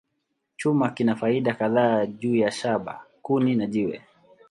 [0.57, 4.01] Chuma kina faida kadhaa juu ya shaba, kuni, na jiwe.